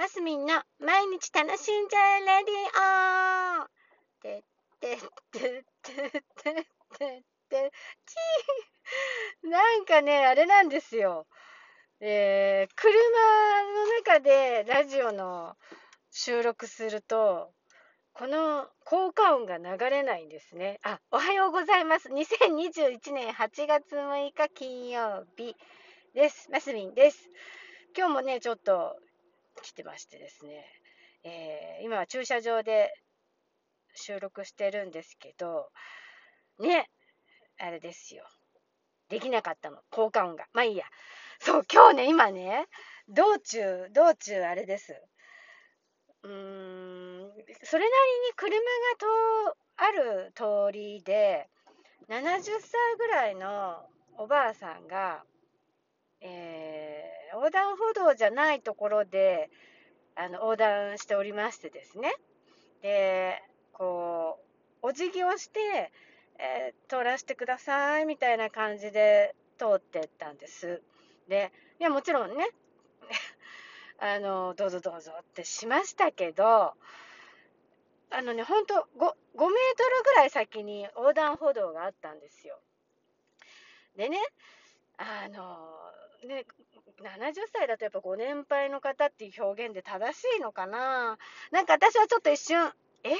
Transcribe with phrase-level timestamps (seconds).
[0.00, 3.68] マスミンの毎日楽しんじゃえレディオ
[4.22, 4.42] てっ
[4.80, 4.98] てっ
[5.30, 6.64] てってってっ
[6.96, 7.72] てって
[8.06, 11.26] ちーなんかね、あれなんですよ。
[12.00, 12.90] えー、車
[13.74, 15.54] の中でラジオの
[16.10, 17.52] 収録すると、
[18.14, 20.80] この効果音が流れないんですね。
[20.82, 22.08] あ、おはようございます。
[22.08, 25.54] 2021年8月6日金曜日
[26.14, 26.50] です。
[26.50, 27.28] マスミンです。
[27.94, 28.96] 今日もね、ちょっと
[29.62, 30.64] 来てましてですね、
[31.24, 32.92] えー、今は駐車場で
[33.94, 35.68] 収録してるんですけど、
[36.58, 36.88] ね、
[37.58, 38.24] あれですよ。
[39.08, 40.46] できなかったの、効果音が。
[40.52, 40.84] まあいいや。
[41.40, 42.66] そう、今日ね、今ね、
[43.08, 44.94] 道中、道中あれです。
[46.22, 47.32] うーん、
[47.64, 48.62] それなりに車が
[48.98, 51.48] とある通りで、
[52.08, 53.84] 70歳ぐらいの
[54.18, 55.24] おばあさんが、
[57.32, 59.50] 横断歩道じゃないところで
[60.16, 62.14] あの横断しておりましてですね
[62.82, 63.42] で
[63.72, 64.38] こ
[64.82, 65.92] うお辞儀をして、
[66.38, 70.82] えー、通らせてくださいみたいな感じで通ってったんです
[71.28, 72.48] でいやもちろんね
[73.98, 76.74] あのどうぞどうぞってしましたけど
[78.12, 79.52] あのね、ほんと 5, 5メートル
[80.04, 82.58] ぐらい先に横断歩道があったんですよ。
[83.96, 84.18] でね、
[85.02, 85.56] あの
[86.28, 86.44] ね、
[87.02, 91.16] 70歳だとやっぱご年配の方っていう表現で正しいのかな？
[91.50, 92.70] なんか私はちょっと一瞬、
[93.04, 93.10] え？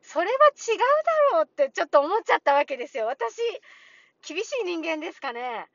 [0.00, 3.06] それは違うだろうってちょっと思っちゃったわけですよ。
[3.06, 3.36] 私、
[4.26, 5.66] 厳しい人間ですかね。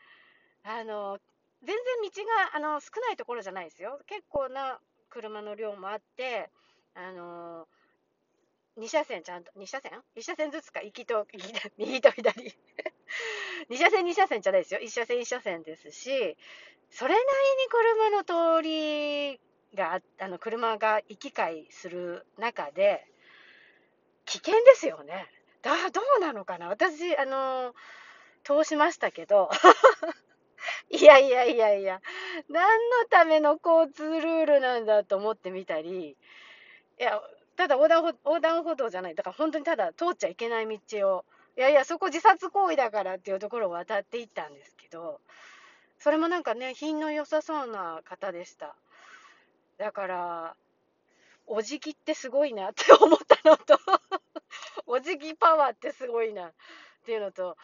[0.64, 1.20] あの、
[1.64, 1.78] 全然
[2.12, 4.00] 道があの少ないところじゃないですよ。
[4.08, 6.50] 結構な車の量もあって、
[6.96, 7.68] あの
[8.78, 11.28] 2車線ちゃんと、2車線 ?1 車線ずつか、行きと、
[11.78, 12.56] 右と左。
[13.74, 14.80] 2車線2車線じゃないですよ。
[14.82, 16.38] 1車線1車線ですし、
[16.92, 17.26] それなり
[17.64, 19.40] に車の通り
[19.76, 23.06] が、あの、車が行き交いする中で、
[24.26, 25.28] 危険ですよね。
[25.62, 27.74] だ、どうなのかな私、あの、
[28.44, 29.50] 通しましたけど、
[30.90, 32.02] いやいやいやいや、
[32.50, 36.12] 何のための交通ルールなんだと思ってみたり、
[37.00, 37.22] いや、
[37.58, 41.26] ただ横断横断歩道じゃない、だから本当にただ通っちゃいけない道を、
[41.56, 45.20] いやいや、そこ自殺行為だからっていうところを渡っていったんですけど、
[46.00, 48.76] それもなんかね、品の良さそうな方でした。
[49.78, 50.56] だから、
[51.46, 53.78] お辞儀ってすごいなって思ったのと
[54.88, 56.54] お辞儀パワーってすごいなっ
[57.06, 57.58] ていうのと、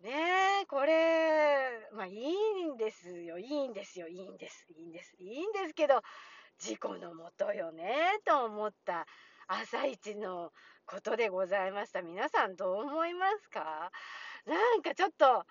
[0.00, 6.02] ねえ、これ、まあいいんですよ、いいんですよ、いいんです、いいんです、いいんですけど、
[6.58, 9.06] 事故のもとよねと思った
[9.60, 10.50] 朝一の
[10.86, 12.00] ことでございました。
[12.00, 13.92] 皆さんどう思いますか？
[14.46, 15.44] なんかちょっと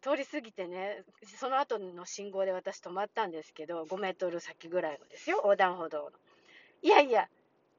[0.00, 1.02] 通り過ぎてね、
[1.40, 6.10] その後の信号で私止まったんですけど、5メートル先ぐらいのですよ、横断歩道の。
[6.82, 7.28] いやいや、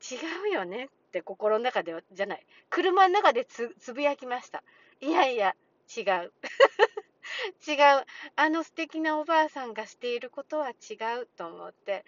[0.01, 4.63] 違うよねって心の中では、じゃない、車の中でつぶやきました。
[4.99, 5.55] いやいや、
[5.95, 6.33] 違う。
[7.65, 8.05] 違う。
[8.35, 12.03] あの素敵なおばあさんがしていることは違うと思って、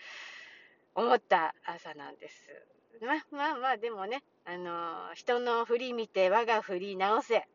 [0.94, 2.66] 思った朝なんです。
[3.02, 7.48] まあまあまあ、でもね、あの人の振り見て我が振り直せ。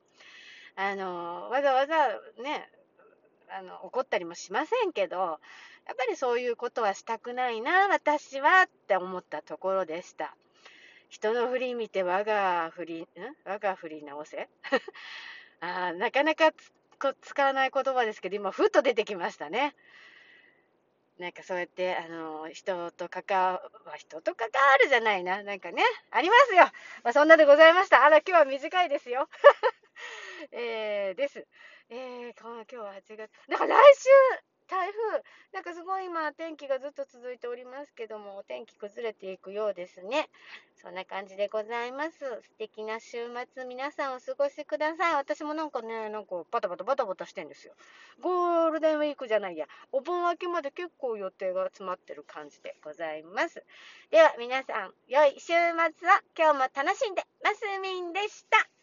[0.76, 2.08] あのわざわざ
[2.42, 2.68] ね、
[3.48, 10.36] あの怒ったりもしませんけど、やっぱりそういうことはしたくないな、私はって思ったところでした。
[11.08, 13.06] 人の振り見て我が振り、ん？
[13.44, 14.48] 我が振り直せ？
[15.60, 16.52] あなかなか
[17.20, 19.74] 使わない言葉ですけど、今、ふっと出てきましたね。
[21.20, 23.60] なんかそうやって、あの、人と関わ、
[23.98, 25.42] 人と関わるじゃないな。
[25.42, 26.64] なんかね、ありますよ。
[27.04, 28.04] まあ、そんなでございました。
[28.04, 29.28] あら、今日は短いですよ。
[30.50, 31.46] えー、です。
[31.90, 33.30] えー、今日は8月。
[33.48, 34.08] だか来週、
[34.70, 40.28] 台風、なんかすごい今、天気がずっと続いておりますけども、お天気崩れていくようですね。
[40.80, 42.18] そんな感じでございます。
[42.20, 45.14] 素敵な週末、皆さんお過ごしください。
[45.14, 47.74] 私もなんかね、なんかバタバタバタバタしてんですよ。
[48.20, 53.64] ゴールデンウィークじゃないや、お盆明けまで結構予定が詰まってる感じでございます。
[54.12, 55.62] では皆さん、良い週末を
[56.38, 58.79] 今日も楽しんで、マスミンでした。